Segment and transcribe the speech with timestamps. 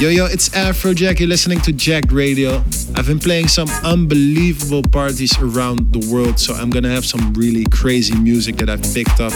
[0.00, 1.18] Yo, yo, it's Afrojack.
[1.18, 2.58] You're listening to Jacked Radio.
[2.94, 7.64] I've been playing some unbelievable parties around the world, so I'm gonna have some really
[7.64, 9.32] crazy music that I've picked up.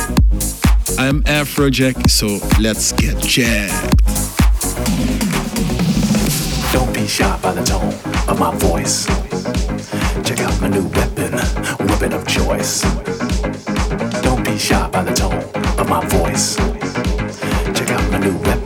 [1.00, 3.98] I'm Afrojack, so let's get jacked.
[6.72, 7.92] Don't be shy by the tone
[8.28, 9.06] of my voice.
[10.24, 11.32] Check out my new weapon,
[11.88, 12.82] weapon of choice.
[14.22, 15.42] Don't be shy by the tone
[15.80, 16.54] of my voice.
[17.76, 18.61] Check out my new weapon, weapon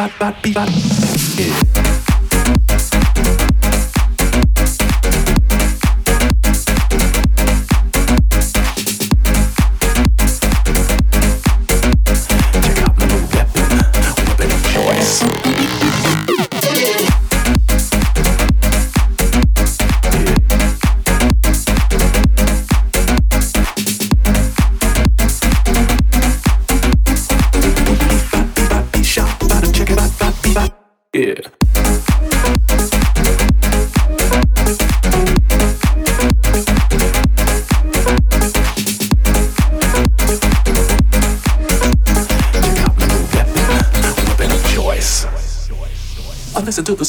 [0.00, 0.66] Bop, beep, bop.
[1.36, 1.99] Yeah.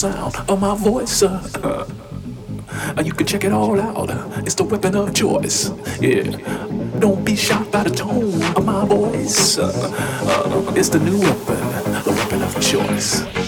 [0.02, 1.22] Sound of my voice.
[1.22, 1.86] Uh,
[2.98, 4.10] uh, you can check it all out.
[4.48, 5.70] It's the weapon of choice.
[6.00, 6.24] Yeah.
[6.98, 9.60] Don't be shocked by the tone of my voice.
[9.60, 11.62] Uh, it's the new weapon,
[12.04, 13.41] the weapon of choice.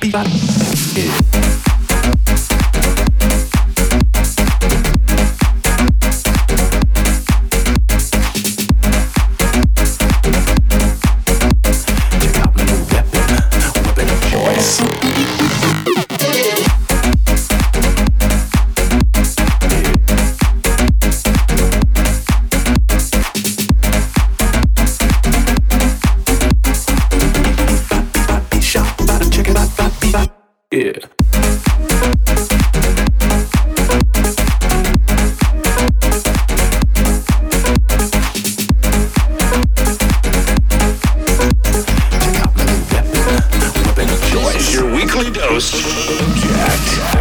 [0.00, 0.14] Beep.
[0.14, 1.27] Yeah.
[45.24, 47.17] Your weekly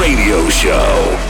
[0.00, 1.29] Radio Show.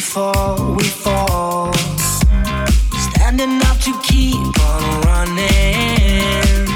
[0.00, 1.74] before we fall.
[3.10, 6.66] Standing up to keep on running.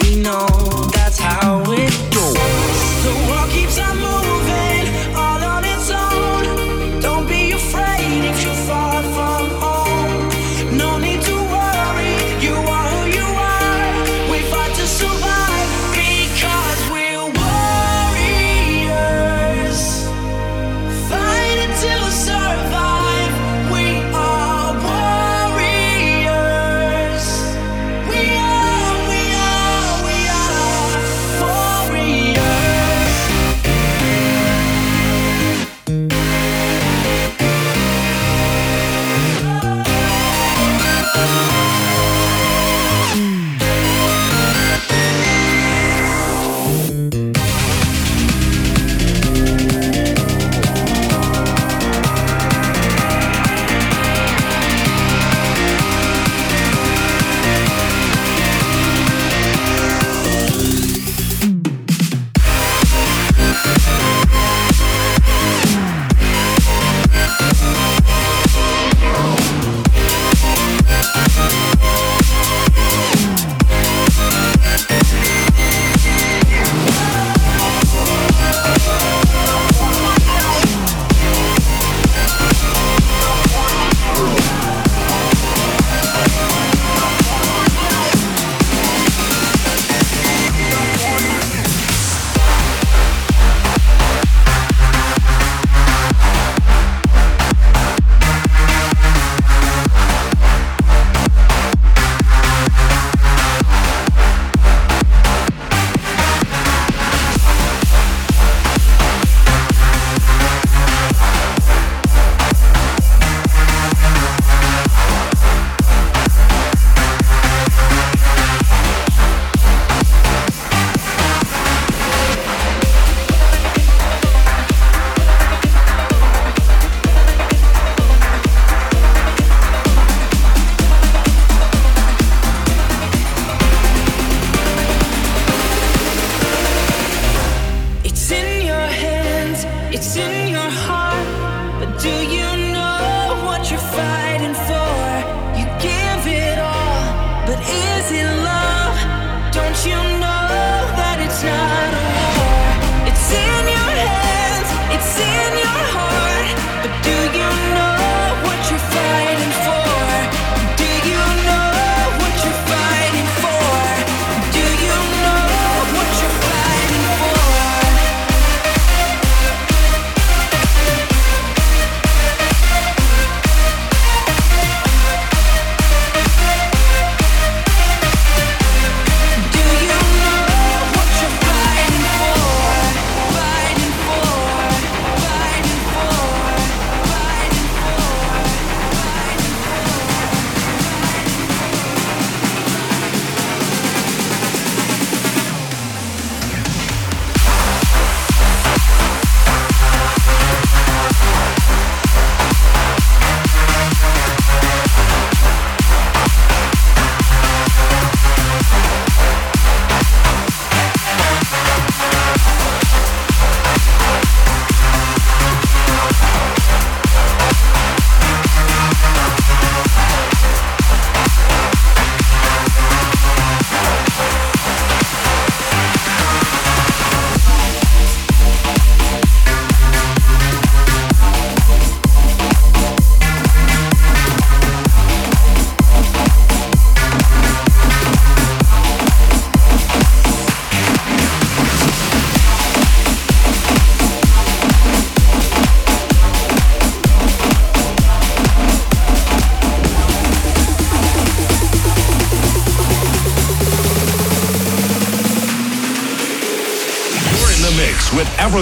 [0.00, 0.93] We know.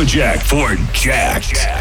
[0.02, 1.71] Project for jack.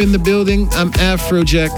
[0.00, 0.68] In the building.
[0.72, 1.70] I'm Afrojack.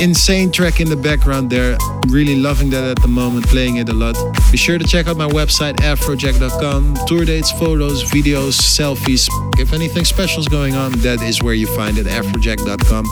[0.00, 1.76] Insane track in the background there.
[2.08, 4.16] Really loving that at the moment, playing it a lot.
[4.50, 6.96] Be sure to check out my website, afrojack.com.
[7.06, 9.28] Tour dates, photos, videos, selfies.
[9.58, 13.04] If anything special is going on, that is where you find it, afrojack.com.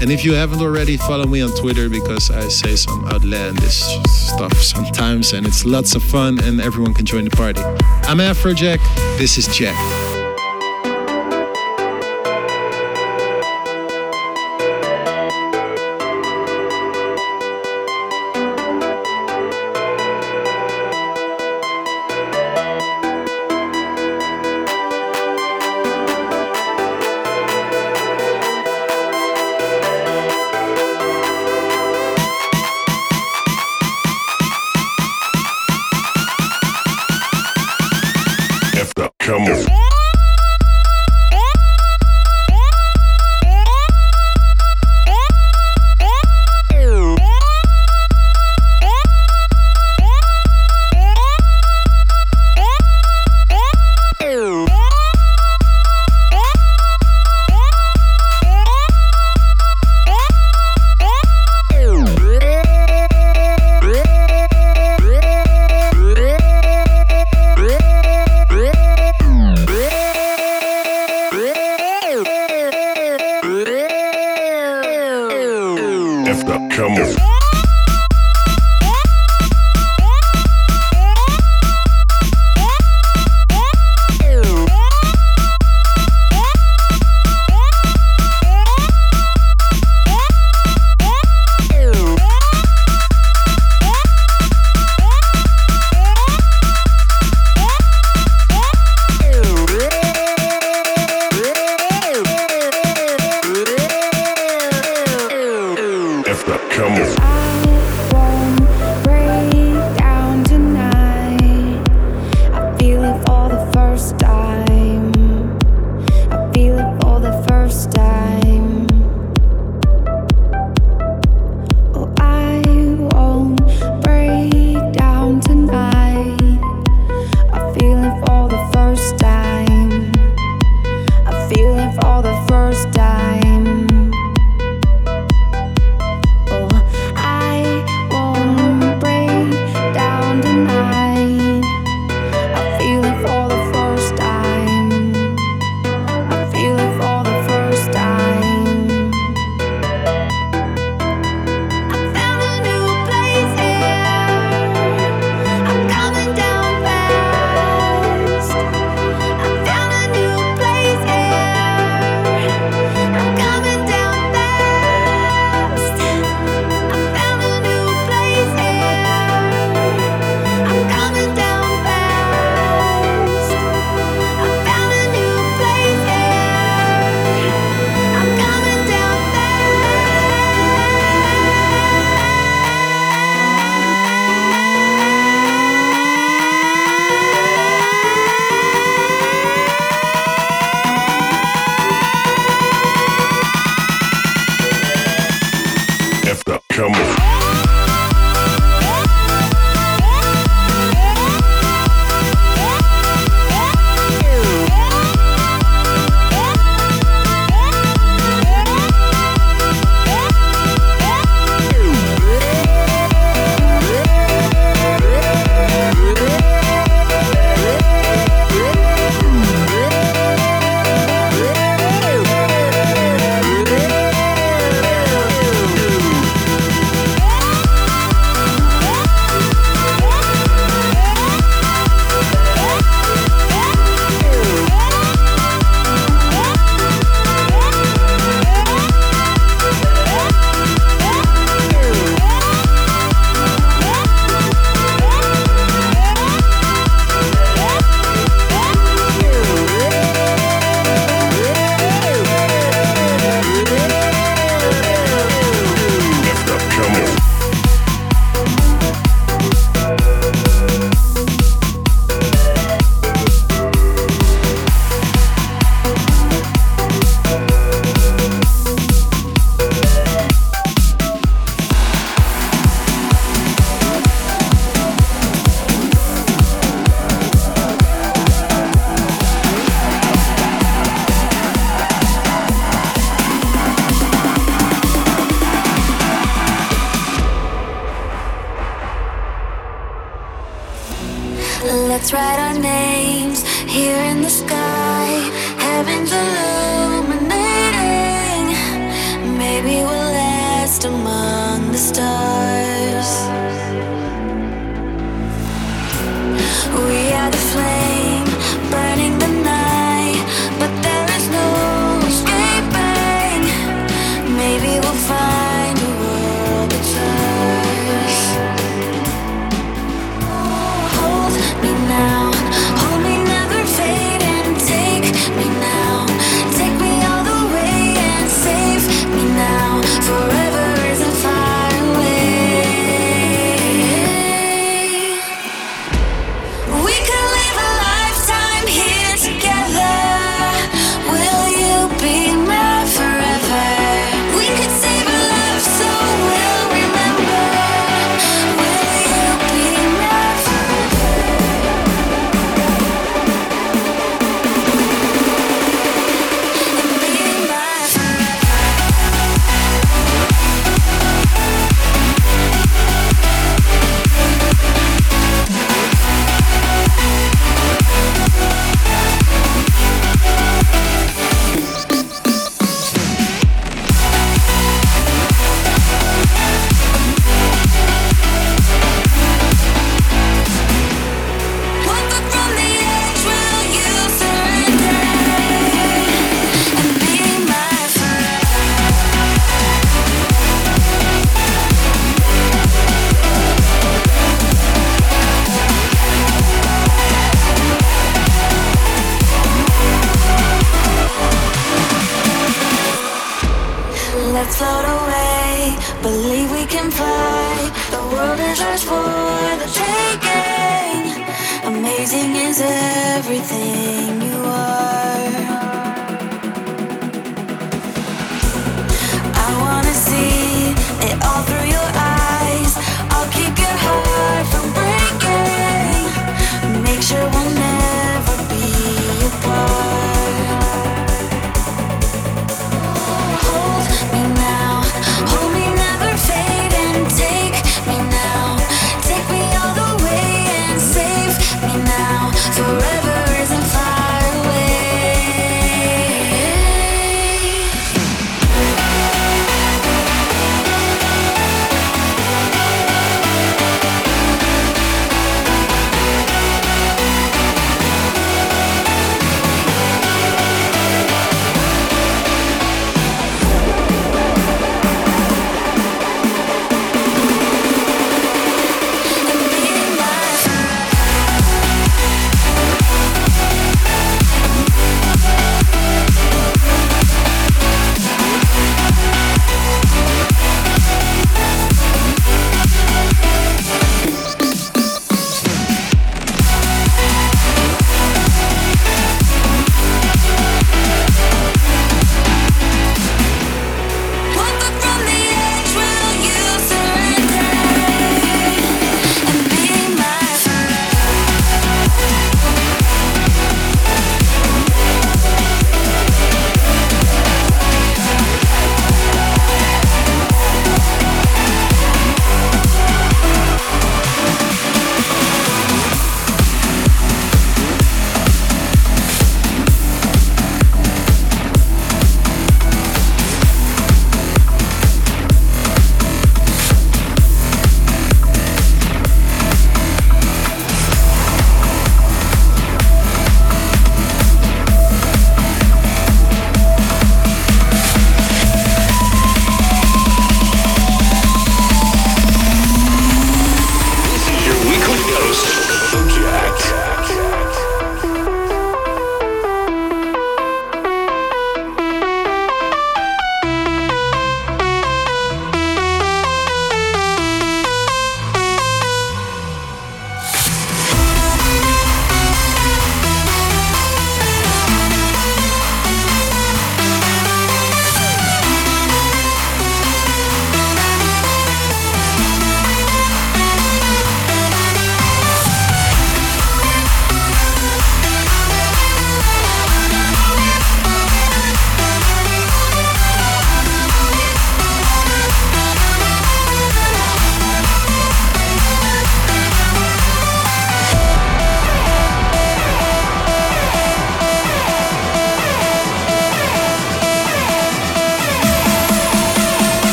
[0.00, 4.54] And if you haven't already, follow me on Twitter because I say some outlandish stuff
[4.54, 7.62] sometimes and it's lots of fun and everyone can join the party.
[7.62, 8.78] I'm Afrojack.
[9.18, 10.05] This is Jack.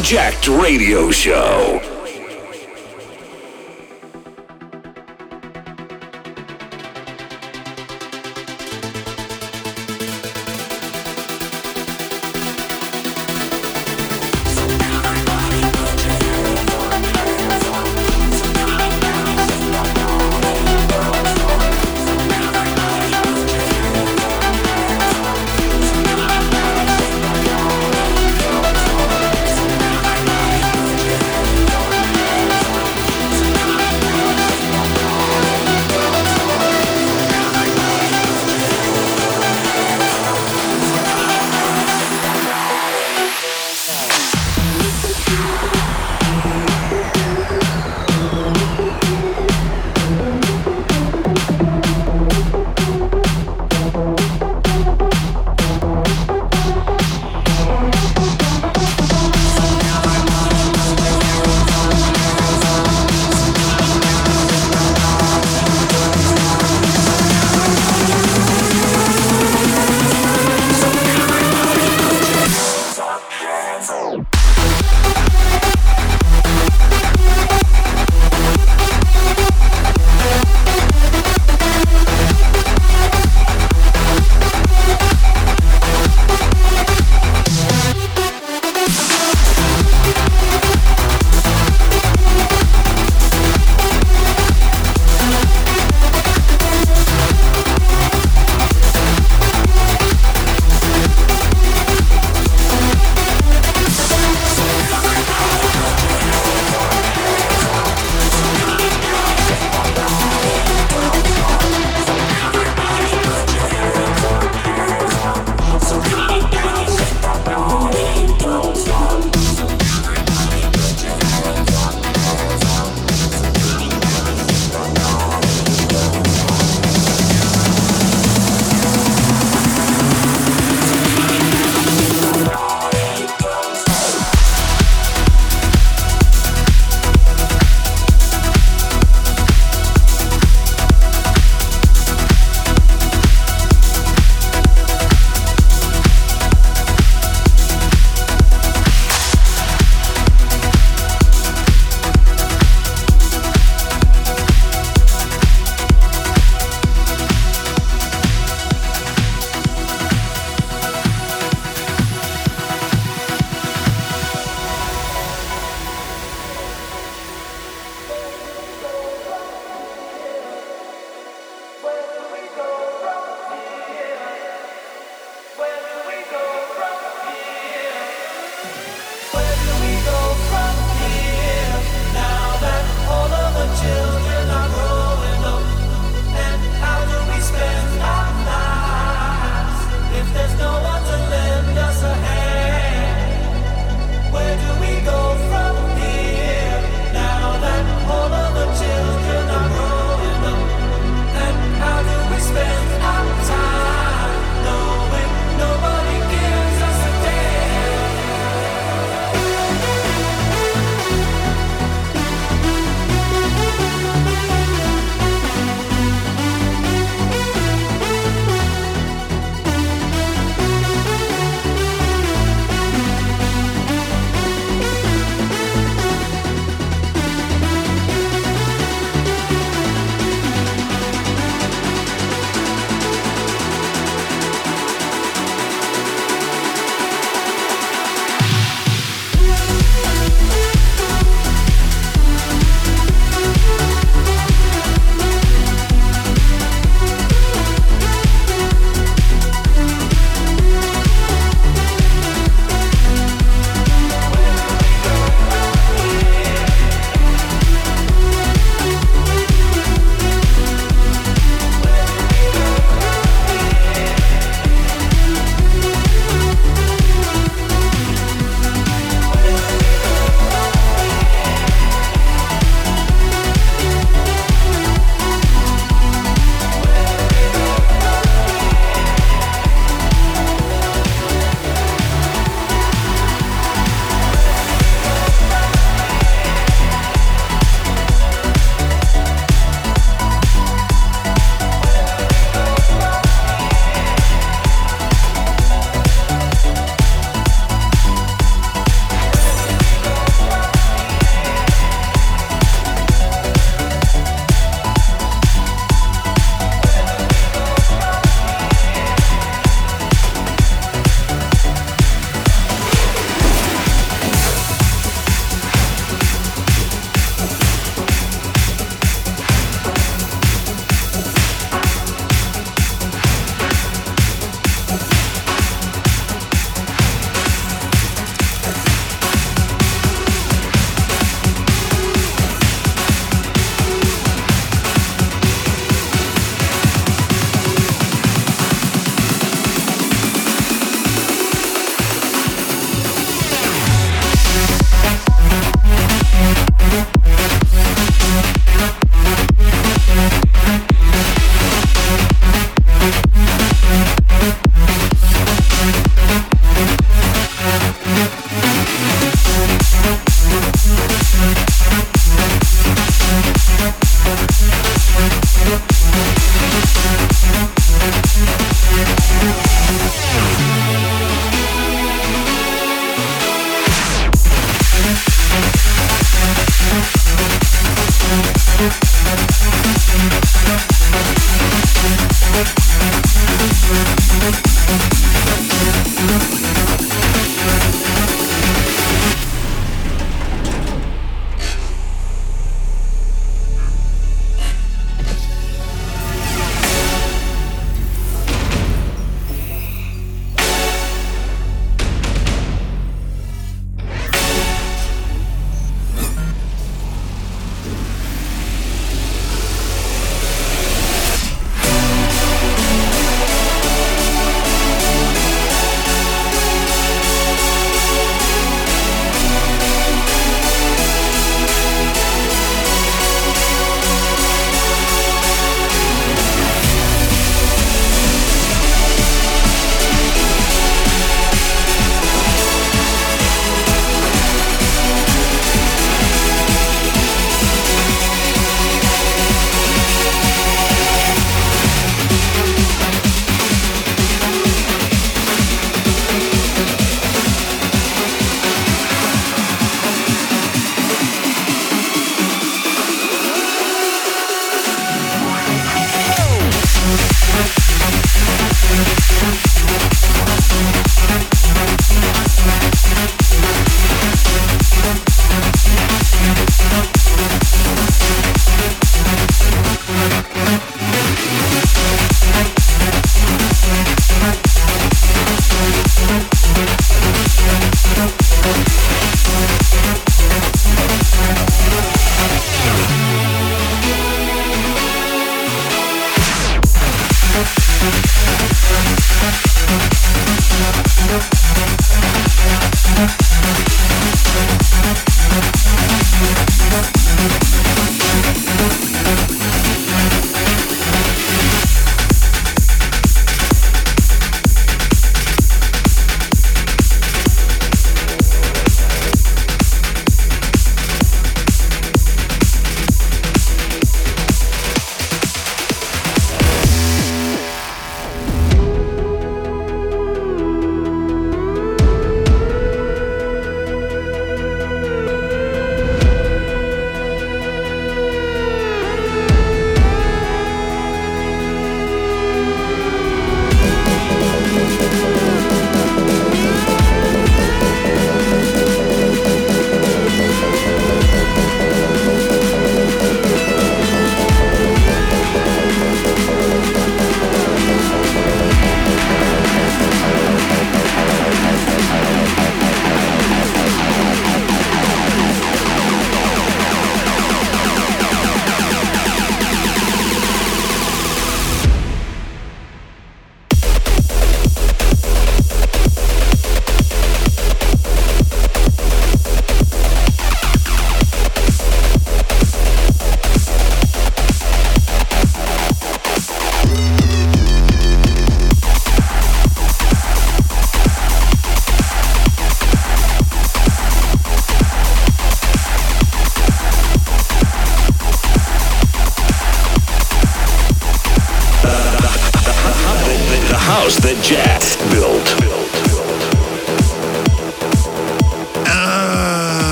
[0.00, 1.81] Jacked Radio Show.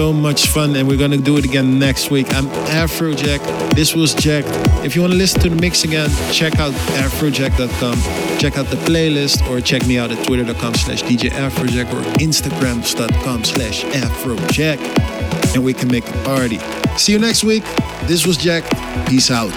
[0.00, 2.26] So much fun and we're gonna do it again next week.
[2.32, 2.46] I'm
[2.82, 3.40] Afrojack.
[3.74, 4.44] This was Jack.
[4.82, 6.72] If you wanna listen to the mix again, check out
[7.04, 7.96] afrojack.com.
[8.38, 13.44] Check out the playlist or check me out at twitter.com slash DJ Afrojack or instagram.com
[13.44, 14.78] slash Afrojack.
[15.54, 16.58] And we can make a party.
[16.96, 17.64] See you next week.
[18.04, 18.64] This was Jack.
[19.06, 19.52] Peace out.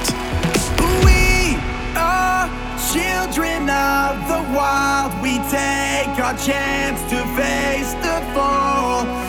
[1.05, 1.55] We
[1.95, 2.49] are
[2.91, 5.21] children of the wild.
[5.21, 9.22] We take our chance to face the fall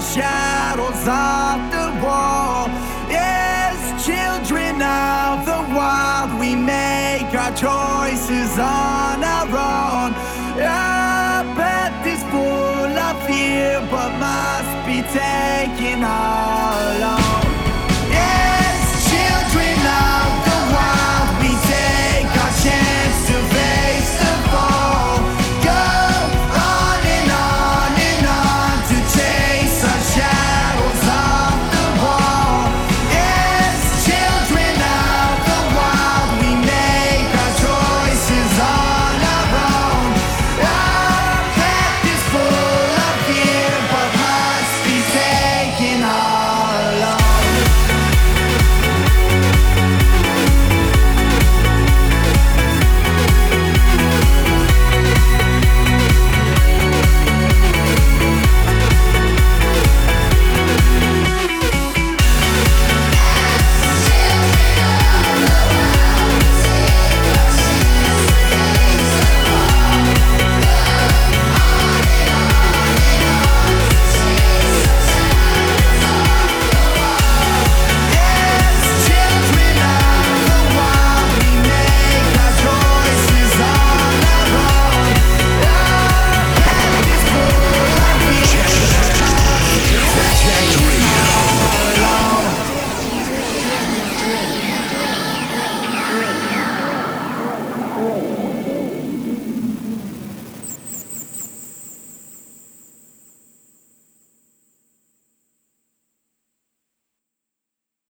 [0.00, 2.68] shadows of the wall.
[3.08, 10.14] Yes, children of the wild, we make our choices on our own.
[10.58, 17.19] Our path is full of fear, but must be taken all alone.